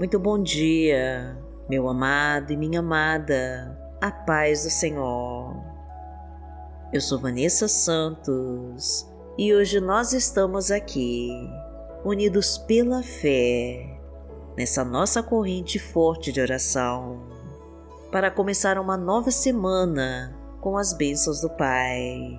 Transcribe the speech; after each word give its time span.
Muito 0.00 0.18
bom 0.18 0.42
dia, 0.42 1.36
meu 1.68 1.86
amado 1.86 2.50
e 2.54 2.56
minha 2.56 2.80
amada, 2.80 3.78
a 4.00 4.10
paz 4.10 4.64
do 4.64 4.70
Senhor. 4.70 5.54
Eu 6.90 7.02
sou 7.02 7.20
Vanessa 7.20 7.68
Santos 7.68 9.06
e 9.36 9.52
hoje 9.52 9.78
nós 9.78 10.14
estamos 10.14 10.70
aqui, 10.70 11.28
unidos 12.02 12.56
pela 12.56 13.02
fé, 13.02 14.00
nessa 14.56 14.82
nossa 14.86 15.22
corrente 15.22 15.78
forte 15.78 16.32
de 16.32 16.40
oração, 16.40 17.20
para 18.10 18.30
começar 18.30 18.78
uma 18.78 18.96
nova 18.96 19.30
semana 19.30 20.34
com 20.62 20.78
as 20.78 20.94
bênçãos 20.94 21.42
do 21.42 21.50
Pai. 21.50 22.38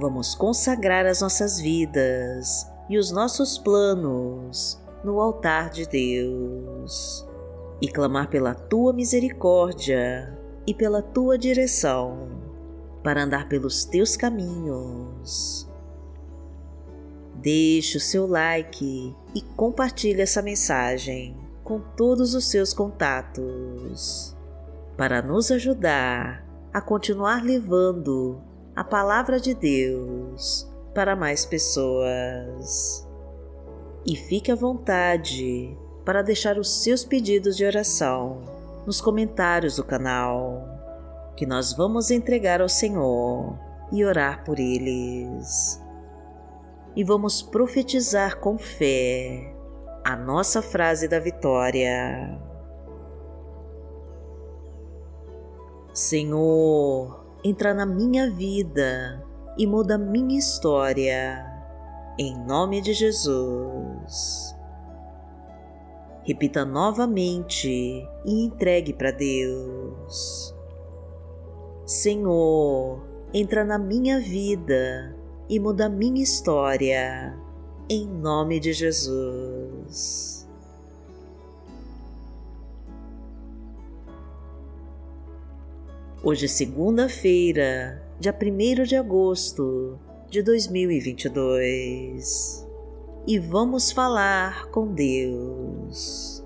Vamos 0.00 0.34
consagrar 0.34 1.06
as 1.06 1.20
nossas 1.20 1.60
vidas 1.60 2.68
e 2.90 2.98
os 2.98 3.12
nossos 3.12 3.56
planos 3.56 4.82
no 5.04 5.20
altar 5.20 5.70
de 5.70 5.86
Deus 5.88 7.26
e 7.80 7.88
clamar 7.88 8.28
pela 8.28 8.54
tua 8.54 8.92
misericórdia 8.92 10.38
e 10.66 10.74
pela 10.74 11.00
tua 11.00 11.38
direção 11.38 12.28
para 13.02 13.22
andar 13.22 13.48
pelos 13.48 13.84
teus 13.84 14.16
caminhos. 14.16 15.68
Deixe 17.34 17.96
o 17.96 18.00
seu 18.00 18.26
like 18.26 19.14
e 19.34 19.40
compartilhe 19.56 20.20
essa 20.20 20.42
mensagem 20.42 21.36
com 21.62 21.80
todos 21.80 22.34
os 22.34 22.50
seus 22.50 22.74
contatos 22.74 24.36
para 24.96 25.22
nos 25.22 25.50
ajudar 25.52 26.44
a 26.72 26.80
continuar 26.80 27.44
levando 27.44 28.42
a 28.74 28.82
palavra 28.82 29.38
de 29.38 29.54
Deus 29.54 30.68
para 30.94 31.14
mais 31.14 31.46
pessoas 31.46 33.07
e 34.08 34.16
fique 34.16 34.50
à 34.50 34.54
vontade 34.54 35.76
para 36.02 36.22
deixar 36.22 36.56
os 36.56 36.82
seus 36.82 37.04
pedidos 37.04 37.58
de 37.58 37.66
oração 37.66 38.40
nos 38.86 39.02
comentários 39.02 39.76
do 39.76 39.84
canal, 39.84 40.66
que 41.36 41.44
nós 41.44 41.74
vamos 41.74 42.10
entregar 42.10 42.62
ao 42.62 42.70
Senhor 42.70 43.58
e 43.92 44.02
orar 44.02 44.44
por 44.44 44.58
eles. 44.58 45.78
E 46.96 47.04
vamos 47.04 47.42
profetizar 47.42 48.40
com 48.40 48.56
fé 48.56 49.54
a 50.02 50.16
nossa 50.16 50.62
frase 50.62 51.06
da 51.06 51.20
vitória. 51.20 52.40
Senhor, 55.92 57.26
entra 57.44 57.74
na 57.74 57.84
minha 57.84 58.30
vida 58.30 59.22
e 59.58 59.66
muda 59.66 59.98
minha 59.98 60.38
história 60.38 61.57
em 62.18 62.36
nome 62.36 62.80
de 62.80 62.92
Jesus. 62.92 64.56
Repita 66.24 66.64
novamente 66.64 67.68
e 68.24 68.44
entregue 68.44 68.92
para 68.92 69.12
Deus. 69.12 70.52
Senhor, 71.86 73.00
entra 73.32 73.64
na 73.64 73.78
minha 73.78 74.20
vida 74.20 75.16
e 75.48 75.60
muda 75.60 75.88
minha 75.88 76.22
história, 76.22 77.38
em 77.88 78.06
nome 78.06 78.58
de 78.58 78.72
Jesus. 78.72 80.46
Hoje 86.22 86.46
é 86.46 86.48
segunda-feira, 86.48 88.02
dia 88.18 88.36
1 88.36 88.82
de 88.82 88.96
agosto 88.96 89.98
de 90.30 90.42
2022 90.42 92.66
e 93.26 93.38
vamos 93.38 93.90
falar 93.90 94.70
com 94.70 94.92
Deus. 94.92 96.44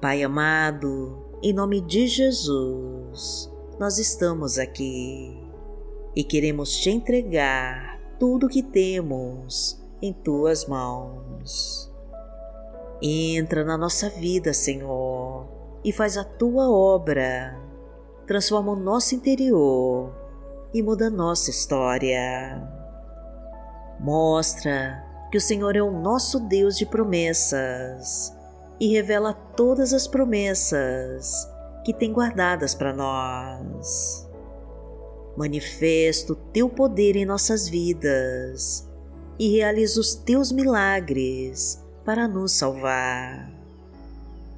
Pai 0.00 0.22
amado, 0.22 1.18
em 1.42 1.52
nome 1.52 1.80
de 1.80 2.06
Jesus, 2.06 3.52
nós 3.80 3.98
estamos 3.98 4.56
aqui 4.56 5.36
e 6.14 6.22
queremos 6.22 6.76
te 6.76 6.90
entregar 6.90 8.00
tudo 8.16 8.46
o 8.46 8.48
que 8.48 8.62
temos 8.62 9.84
em 10.00 10.12
tuas 10.12 10.68
mãos. 10.68 11.92
Entra 13.02 13.64
na 13.64 13.76
nossa 13.76 14.08
vida, 14.08 14.54
Senhor, 14.54 15.48
e 15.84 15.92
faz 15.92 16.16
a 16.16 16.22
tua 16.22 16.70
obra 16.70 17.64
transforma 18.26 18.72
o 18.72 18.76
nosso 18.76 19.14
interior 19.14 20.12
e 20.72 20.82
muda 20.82 21.10
nossa 21.10 21.50
história. 21.50 22.62
Mostra 24.00 25.04
que 25.30 25.38
o 25.38 25.40
Senhor 25.40 25.76
é 25.76 25.82
o 25.82 25.90
nosso 25.90 26.40
Deus 26.40 26.76
de 26.76 26.86
promessas 26.86 28.32
e 28.80 28.88
revela 28.92 29.32
todas 29.32 29.92
as 29.92 30.06
promessas 30.06 31.48
que 31.84 31.92
tem 31.92 32.12
guardadas 32.12 32.74
para 32.74 32.92
nós. 32.92 34.28
Manifesta 35.36 36.32
o 36.32 36.36
teu 36.36 36.68
poder 36.68 37.16
em 37.16 37.24
nossas 37.24 37.68
vidas 37.68 38.88
e 39.38 39.56
realiza 39.56 40.00
os 40.00 40.14
teus 40.14 40.50
milagres 40.50 41.82
para 42.04 42.26
nos 42.26 42.52
salvar. 42.52 43.52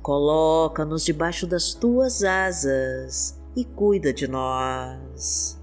Coloca-nos 0.02 1.04
debaixo 1.04 1.46
das 1.46 1.74
tuas 1.74 2.22
asas 2.22 3.35
e 3.56 3.64
cuida 3.64 4.12
de 4.12 4.28
nós. 4.28 5.58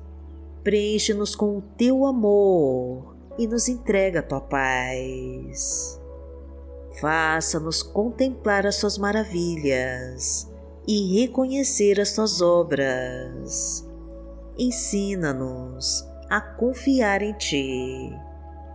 Preenche-nos 0.63 1.35
com 1.35 1.57
o 1.57 1.61
teu 1.61 2.05
amor 2.05 3.15
e 3.37 3.45
nos 3.45 3.69
entrega 3.69 4.19
a 4.19 4.23
tua 4.23 4.41
paz. 4.41 6.01
Faça-nos 6.99 7.83
contemplar 7.83 8.65
as 8.65 8.79
tuas 8.79 8.97
maravilhas 8.97 10.51
e 10.87 11.19
reconhecer 11.19 11.99
as 11.99 12.13
tuas 12.13 12.41
obras. 12.41 13.87
Ensina-nos 14.57 16.07
a 16.29 16.41
confiar 16.41 17.21
em 17.21 17.33
ti 17.33 18.11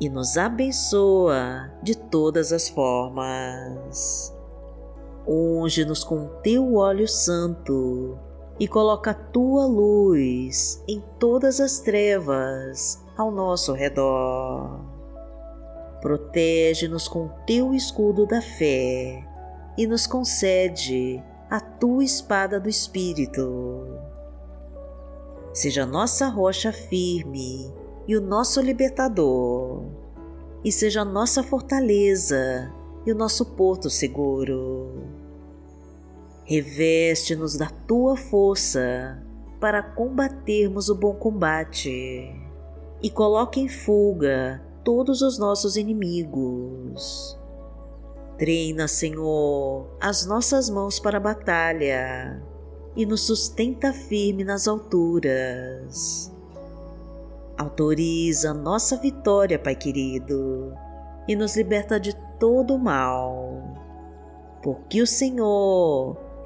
e 0.00 0.08
nos 0.08 0.36
abençoa 0.36 1.72
de 1.82 1.96
todas 1.96 2.52
as 2.52 2.68
formas. 2.68 4.34
Unge-nos 5.26 6.04
com 6.04 6.28
teu 6.42 6.76
óleo 6.76 7.08
santo 7.08 8.18
e 8.58 8.66
coloca 8.66 9.12
a 9.12 9.14
tua 9.14 9.66
luz 9.66 10.82
em 10.88 11.02
todas 11.18 11.60
as 11.60 11.80
trevas 11.80 13.02
ao 13.16 13.30
nosso 13.30 13.72
redor. 13.72 14.80
Protege-nos 16.00 17.08
com 17.08 17.28
teu 17.46 17.74
escudo 17.74 18.26
da 18.26 18.40
fé 18.40 19.24
e 19.76 19.86
nos 19.86 20.06
concede 20.06 21.22
a 21.50 21.60
tua 21.60 22.04
espada 22.04 22.58
do 22.58 22.68
Espírito. 22.68 23.86
Seja 25.52 25.86
nossa 25.86 26.28
rocha 26.28 26.72
firme 26.72 27.72
e 28.06 28.16
o 28.16 28.20
nosso 28.20 28.60
libertador, 28.60 29.84
e 30.64 30.70
seja 30.70 31.04
nossa 31.04 31.42
fortaleza 31.42 32.72
e 33.06 33.12
o 33.12 33.14
nosso 33.14 33.44
porto 33.44 33.88
seguro 33.88 35.17
Reveste-nos 36.48 37.58
da 37.58 37.68
tua 37.86 38.16
força 38.16 39.22
para 39.60 39.82
combatermos 39.82 40.88
o 40.88 40.94
bom 40.94 41.12
combate 41.12 42.34
e 43.02 43.10
coloque 43.10 43.60
em 43.60 43.68
fuga 43.68 44.58
todos 44.82 45.20
os 45.20 45.38
nossos 45.38 45.76
inimigos. 45.76 47.38
Treina, 48.38 48.88
Senhor, 48.88 49.88
as 50.00 50.24
nossas 50.24 50.70
mãos 50.70 50.98
para 50.98 51.18
a 51.18 51.20
batalha 51.20 52.42
e 52.96 53.04
nos 53.04 53.26
sustenta 53.26 53.92
firme 53.92 54.42
nas 54.42 54.66
alturas. 54.66 56.32
Autoriza 57.58 58.54
nossa 58.54 58.96
vitória, 58.96 59.58
Pai 59.58 59.76
querido, 59.76 60.72
e 61.28 61.36
nos 61.36 61.58
liberta 61.58 62.00
de 62.00 62.16
todo 62.40 62.74
o 62.74 62.78
mal, 62.78 63.76
porque 64.62 65.02
o 65.02 65.06
Senhor 65.06 66.26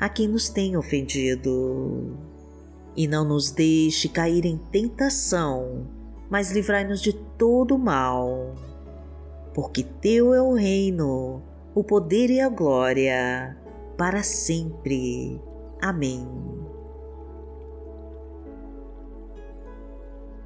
a 0.00 0.08
quem 0.08 0.28
nos 0.28 0.48
tem 0.48 0.76
ofendido. 0.76 2.16
E 2.96 3.06
não 3.06 3.24
nos 3.24 3.50
deixe 3.50 4.08
cair 4.08 4.44
em 4.44 4.58
tentação, 4.70 5.86
mas 6.30 6.50
livrai-nos 6.50 7.00
de 7.00 7.12
todo 7.12 7.78
mal. 7.78 8.54
porque 9.54 9.82
Teu 9.82 10.32
é 10.32 10.40
o 10.40 10.54
reino, 10.54 11.42
o 11.74 11.82
poder 11.82 12.30
e 12.30 12.40
a 12.40 12.48
glória, 12.48 13.56
para 13.96 14.22
sempre. 14.22 15.42
Amém. 15.82 16.24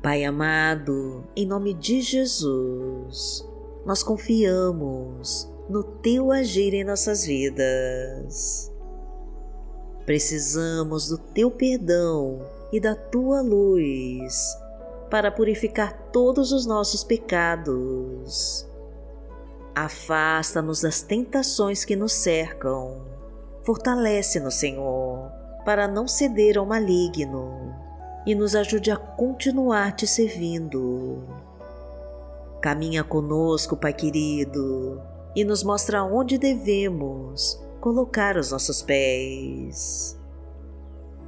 Pai 0.02 0.24
amado, 0.24 1.24
em 1.36 1.46
nome 1.46 1.74
de 1.74 2.00
Jesus, 2.00 3.46
nós 3.84 4.02
confiamos 4.02 5.46
no 5.68 5.84
Teu 5.84 6.32
agir 6.32 6.72
em 6.72 6.82
nossas 6.82 7.26
vidas. 7.26 8.71
Precisamos 10.04 11.08
do 11.08 11.18
Teu 11.18 11.50
perdão 11.50 12.40
e 12.72 12.80
da 12.80 12.94
Tua 12.94 13.40
luz 13.40 14.56
para 15.08 15.30
purificar 15.30 15.92
todos 16.12 16.52
os 16.52 16.66
nossos 16.66 17.04
pecados. 17.04 18.66
Afasta-nos 19.74 20.80
das 20.80 21.02
tentações 21.02 21.84
que 21.84 21.94
nos 21.94 22.12
cercam. 22.12 23.02
Fortalece-nos, 23.62 24.54
Senhor, 24.54 25.30
para 25.64 25.86
não 25.86 26.08
ceder 26.08 26.58
ao 26.58 26.66
maligno 26.66 27.72
e 28.26 28.34
nos 28.34 28.56
ajude 28.56 28.90
a 28.90 28.96
continuar 28.96 29.92
te 29.92 30.06
servindo. 30.06 31.22
Caminha 32.60 33.04
conosco, 33.04 33.76
Pai 33.76 33.92
querido, 33.92 35.00
e 35.34 35.44
nos 35.44 35.62
mostra 35.62 36.02
onde 36.02 36.38
devemos 36.38 37.61
colocar 37.82 38.36
os 38.36 38.52
nossos 38.52 38.80
pés. 38.80 40.16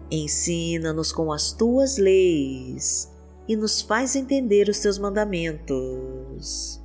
Ensina-nos 0.08 1.10
com 1.10 1.32
as 1.32 1.52
tuas 1.52 1.98
leis 1.98 3.12
e 3.48 3.56
nos 3.56 3.82
faz 3.82 4.14
entender 4.14 4.68
os 4.68 4.78
teus 4.78 4.96
mandamentos. 4.96 6.80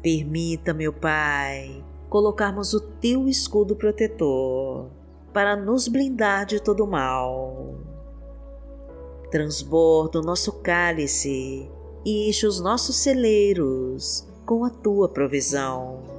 Permita, 0.00 0.72
meu 0.72 0.92
Pai, 0.92 1.84
colocarmos 2.08 2.72
o 2.72 2.80
teu 2.80 3.28
escudo 3.28 3.74
protetor 3.74 4.88
para 5.32 5.56
nos 5.56 5.88
blindar 5.88 6.46
de 6.46 6.62
todo 6.62 6.86
mal. 6.86 7.74
Transborda 9.32 10.20
o 10.20 10.22
nosso 10.22 10.52
cálice 10.60 11.68
e 12.04 12.28
enche 12.28 12.46
os 12.46 12.60
nossos 12.60 12.94
celeiros 12.94 14.28
com 14.46 14.64
a 14.64 14.70
tua 14.70 15.08
provisão. 15.08 16.09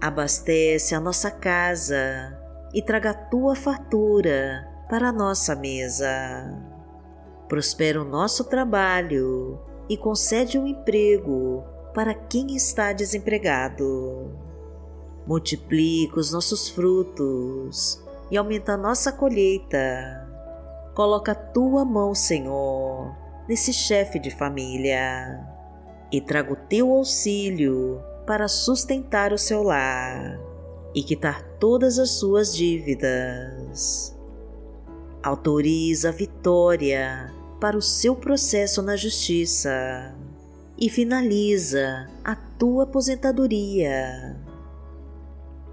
Abastece 0.00 0.94
a 0.94 1.00
nossa 1.00 1.30
casa 1.30 2.38
e 2.72 2.80
traga 2.82 3.10
a 3.10 3.14
tua 3.14 3.56
fartura 3.56 4.66
para 4.88 5.08
a 5.08 5.12
nossa 5.12 5.54
mesa 5.56 6.68
prospera 7.48 8.00
o 8.00 8.04
nosso 8.04 8.44
trabalho 8.44 9.58
e 9.88 9.96
concede 9.96 10.58
um 10.58 10.66
emprego 10.66 11.64
para 11.94 12.14
quem 12.14 12.54
está 12.54 12.92
desempregado. 12.92 14.30
Multiplica 15.26 16.20
os 16.20 16.30
nossos 16.30 16.68
frutos 16.68 18.02
e 18.30 18.36
aumenta 18.36 18.74
a 18.74 18.76
nossa 18.76 19.10
colheita. 19.10 20.26
Coloca 20.94 21.32
a 21.32 21.34
tua 21.34 21.84
mão, 21.84 22.14
Senhor, 22.14 23.16
nesse 23.48 23.72
chefe 23.72 24.18
de 24.18 24.30
família 24.30 25.46
e 26.12 26.20
traga 26.20 26.52
o 26.52 26.56
teu 26.56 26.92
auxílio 26.92 28.02
para 28.28 28.46
sustentar 28.46 29.32
o 29.32 29.38
seu 29.38 29.62
lar 29.62 30.38
e 30.94 31.02
quitar 31.02 31.42
todas 31.58 31.98
as 31.98 32.10
suas 32.10 32.54
dívidas. 32.54 34.14
Autoriza 35.22 36.10
a 36.10 36.12
vitória 36.12 37.32
para 37.58 37.74
o 37.74 37.80
seu 37.80 38.14
processo 38.14 38.82
na 38.82 38.96
justiça 38.96 40.14
e 40.76 40.90
finaliza 40.90 42.06
a 42.22 42.36
tua 42.36 42.82
aposentadoria. 42.82 44.38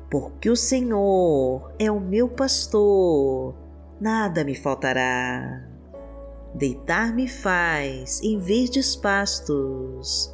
Porque 0.09 0.49
o 0.49 0.55
Senhor 0.55 1.73
é 1.77 1.91
o 1.91 1.99
meu 1.99 2.29
pastor, 2.29 3.53
nada 3.99 4.45
me 4.45 4.55
faltará. 4.55 5.61
Deitar-me 6.53 7.27
faz 7.27 8.21
em 8.23 8.39
verdes 8.39 8.95
pastos, 8.95 10.33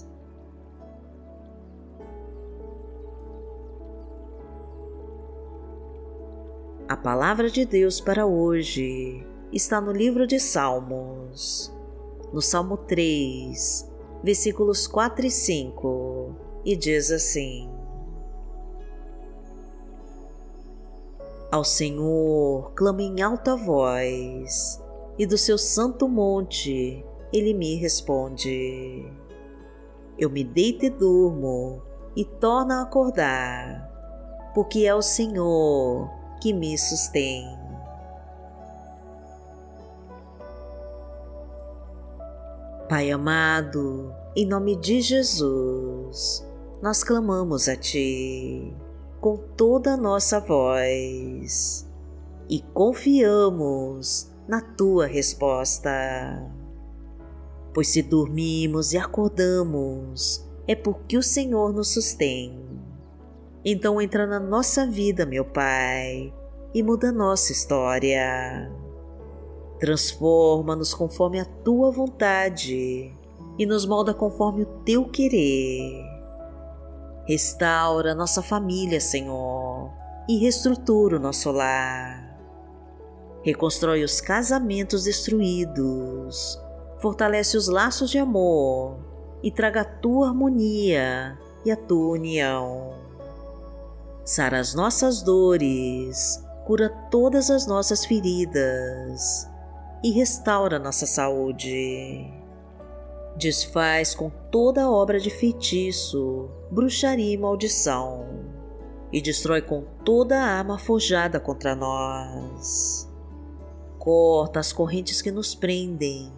A 6.91 6.97
palavra 6.97 7.49
de 7.49 7.65
Deus 7.65 8.01
para 8.01 8.25
hoje 8.25 9.25
está 9.49 9.79
no 9.79 9.93
livro 9.93 10.27
de 10.27 10.37
Salmos, 10.41 11.73
no 12.33 12.41
Salmo 12.41 12.75
3, 12.75 13.89
versículos 14.21 14.87
4 14.87 15.25
e 15.25 15.31
5, 15.31 16.35
e 16.65 16.75
diz 16.75 17.09
assim: 17.09 17.71
Ao 21.49 21.63
Senhor 21.63 22.73
clamo 22.73 22.99
em 22.99 23.21
alta 23.21 23.55
voz, 23.55 24.83
e 25.17 25.25
do 25.25 25.37
seu 25.37 25.57
santo 25.57 26.09
monte 26.09 27.05
ele 27.31 27.53
me 27.53 27.75
responde. 27.75 29.09
Eu 30.19 30.29
me 30.29 30.43
deito 30.43 30.83
e 30.83 30.89
durmo, 30.89 31.81
e 32.17 32.25
torno 32.25 32.73
a 32.73 32.81
acordar, 32.81 34.51
porque 34.53 34.85
é 34.85 34.93
o 34.93 35.01
Senhor 35.01 36.19
que 36.41 36.51
me 36.51 36.75
sustém. 36.75 37.47
Pai 42.89 43.11
amado, 43.11 44.13
em 44.35 44.45
nome 44.45 44.75
de 44.75 44.99
Jesus, 44.99 46.45
nós 46.81 47.03
clamamos 47.03 47.69
a 47.69 47.75
Ti 47.77 48.75
com 49.21 49.37
toda 49.37 49.93
a 49.93 49.97
nossa 49.97 50.39
voz 50.39 51.87
e 52.49 52.59
confiamos 52.73 54.29
na 54.47 54.61
Tua 54.61 55.05
resposta. 55.05 55.89
Pois 57.73 57.87
se 57.87 58.01
dormimos 58.01 58.91
e 58.91 58.97
acordamos, 58.97 60.43
é 60.67 60.75
porque 60.75 61.17
o 61.17 61.23
Senhor 61.23 61.71
nos 61.71 61.93
sustém. 61.93 62.70
Então 63.63 64.01
entra 64.01 64.25
na 64.25 64.39
nossa 64.39 64.87
vida, 64.87 65.25
meu 65.25 65.45
Pai, 65.45 66.33
e 66.73 66.81
muda 66.81 67.11
nossa 67.11 67.51
história. 67.51 68.71
Transforma-nos 69.79 70.93
conforme 70.93 71.39
a 71.39 71.45
tua 71.45 71.91
vontade 71.91 73.13
e 73.57 73.65
nos 73.65 73.85
molda 73.85 74.13
conforme 74.13 74.63
o 74.63 74.65
teu 74.83 75.05
querer. 75.05 76.03
Restaura 77.27 78.15
nossa 78.15 78.41
família, 78.41 78.99
Senhor, 78.99 79.91
e 80.27 80.37
reestrutura 80.37 81.17
o 81.17 81.19
nosso 81.19 81.51
lar. 81.51 82.31
Reconstrói 83.43 84.03
os 84.03 84.21
casamentos 84.21 85.03
destruídos, 85.03 86.59
fortalece 86.99 87.57
os 87.57 87.67
laços 87.67 88.09
de 88.09 88.17
amor 88.17 88.97
e 89.43 89.51
traga 89.51 89.81
a 89.81 89.85
tua 89.85 90.27
harmonia 90.29 91.37
e 91.65 91.71
a 91.71 91.75
tua 91.75 92.13
união. 92.13 93.00
Sara 94.31 94.61
as 94.61 94.73
nossas 94.73 95.21
dores, 95.21 96.41
cura 96.65 96.87
todas 97.11 97.51
as 97.51 97.67
nossas 97.67 98.05
feridas 98.05 99.45
e 100.01 100.09
restaura 100.09 100.79
nossa 100.79 101.05
saúde. 101.05 102.31
Desfaz 103.35 104.15
com 104.15 104.31
toda 104.49 104.89
obra 104.89 105.19
de 105.19 105.29
feitiço, 105.29 106.49
bruxaria 106.71 107.33
e 107.33 107.37
maldição, 107.37 108.25
e 109.11 109.21
destrói 109.21 109.61
com 109.61 109.83
toda 110.05 110.39
a 110.39 110.45
arma 110.45 110.79
forjada 110.79 111.37
contra 111.37 111.75
nós. 111.75 113.11
Corta 113.99 114.61
as 114.61 114.71
correntes 114.71 115.21
que 115.21 115.29
nos 115.29 115.53
prendem, 115.53 116.31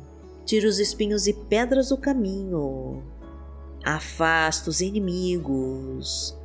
tira 0.46 0.68
os 0.68 0.80
espinhos 0.80 1.28
e 1.28 1.34
pedras 1.34 1.90
do 1.90 1.98
caminho, 1.98 3.04
afasta 3.86 4.72
os 4.72 4.82
inimigos, 4.82 6.36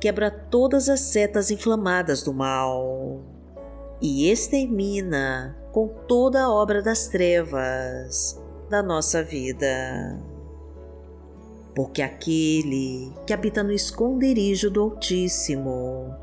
quebra 0.00 0.30
todas 0.30 0.88
as 0.88 1.00
setas 1.00 1.50
inflamadas 1.50 2.22
do 2.22 2.32
mal 2.32 3.20
e 4.00 4.30
extermina 4.30 5.56
com 5.72 5.88
toda 5.88 6.42
a 6.42 6.52
obra 6.52 6.80
das 6.80 7.08
trevas 7.08 8.40
da 8.70 8.82
nossa 8.82 9.22
vida. 9.22 10.20
Porque 11.74 12.02
aquele 12.02 13.12
que 13.26 13.32
habita 13.32 13.62
no 13.62 13.72
esconderijo 13.72 14.70
do 14.70 14.82
Altíssimo, 14.82 16.14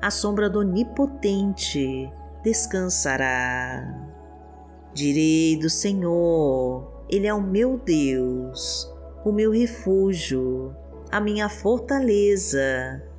a 0.00 0.10
sombra 0.10 0.50
do 0.50 0.60
Onipotente, 0.60 2.10
descansará. 2.42 4.12
Direi 4.92 5.56
do 5.56 5.70
Senhor, 5.70 7.04
Ele 7.08 7.26
é 7.26 7.34
o 7.34 7.40
meu 7.40 7.78
Deus, 7.78 8.90
o 9.24 9.32
meu 9.32 9.50
refúgio, 9.50 10.74
a 11.10 11.20
minha 11.20 11.48
fortaleza, 11.48 13.02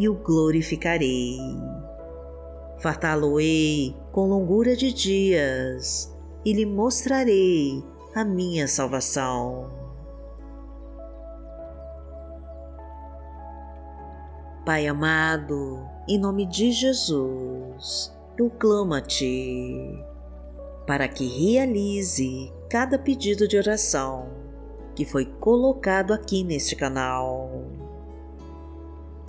e 0.00 0.08
o 0.08 0.14
glorificarei. 0.14 1.36
Fartá-lo-ei 2.78 3.94
com 4.10 4.26
longura 4.26 4.74
de 4.74 4.92
dias 4.94 6.10
e 6.42 6.54
lhe 6.54 6.64
mostrarei 6.64 7.84
a 8.14 8.24
minha 8.24 8.66
salvação. 8.66 9.70
Pai 14.64 14.86
amado, 14.86 15.86
em 16.08 16.18
nome 16.18 16.46
de 16.46 16.72
Jesus, 16.72 18.10
eu 18.38 18.48
clamo 18.48 18.94
a 18.94 19.02
Ti 19.02 20.02
para 20.86 21.06
que 21.08 21.26
realize 21.26 22.50
cada 22.70 22.98
pedido 22.98 23.46
de 23.46 23.58
oração 23.58 24.30
que 24.94 25.04
foi 25.04 25.26
colocado 25.26 26.12
aqui 26.12 26.42
neste 26.42 26.74
canal. 26.74 27.79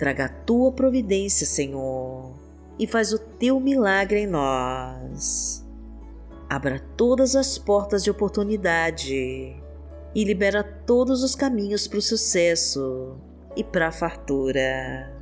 Traga 0.02 0.24
a 0.24 0.28
Tua 0.28 0.72
providência, 0.72 1.46
Senhor, 1.46 2.34
e 2.76 2.88
faz 2.88 3.12
o 3.12 3.20
Teu 3.20 3.60
milagre 3.60 4.22
em 4.22 4.26
nós. 4.26 5.64
Abra 6.50 6.80
todas 6.96 7.36
as 7.36 7.56
portas 7.56 8.02
de 8.02 8.10
oportunidade 8.10 9.54
e 10.12 10.24
libera 10.24 10.64
todos 10.64 11.22
os 11.22 11.36
caminhos 11.36 11.86
para 11.86 12.00
o 12.00 12.02
sucesso 12.02 13.16
e 13.54 13.62
para 13.62 13.86
a 13.86 13.92
fartura. 13.92 15.16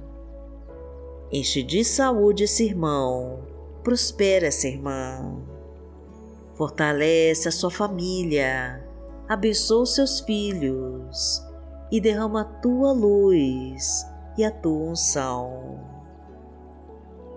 Enche 1.30 1.62
de 1.62 1.84
saúde 1.84 2.44
esse 2.44 2.64
irmão, 2.64 3.44
prospera 3.84 4.46
essa 4.46 4.66
irmã. 4.66 5.42
Fortalece 6.54 7.46
a 7.46 7.52
sua 7.52 7.70
família, 7.70 8.82
abençoa 9.28 9.82
os 9.82 9.94
seus 9.94 10.20
filhos 10.20 11.44
e 11.92 12.00
derrama 12.00 12.40
a 12.40 12.44
tua 12.44 12.92
luz 12.92 14.08
e 14.40 14.44
a 14.44 14.50
tua 14.50 14.90
unção. 14.90 15.78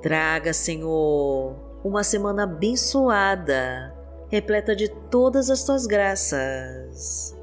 Traga, 0.02 0.54
Senhor, 0.54 1.56
uma 1.84 2.04
semana 2.04 2.44
abençoada, 2.44 3.94
repleta 4.30 4.76
de 4.76 4.90
todas 5.10 5.50
as 5.50 5.64
tuas 5.64 5.86
graças. 5.86 7.38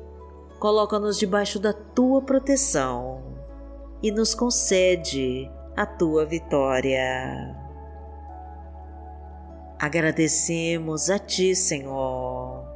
Coloca-nos 0.59 1.19
debaixo 1.19 1.59
da 1.59 1.73
tua 1.73 2.23
proteção 2.23 3.23
e 4.03 4.11
nos 4.11 4.35
concede 4.35 5.51
a 5.77 5.87
tua 5.87 6.25
vitória. 6.27 7.57
Agradecemos 9.79 11.09
a 11.09 11.19
Ti, 11.19 11.55
Senhor, 11.55 12.67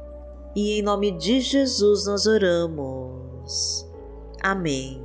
e 0.55 0.79
em 0.79 0.81
nome 0.81 1.11
de 1.11 1.39
Jesus 1.39 2.07
nós 2.07 2.25
oramos. 2.25 3.87
Amém. 4.41 5.04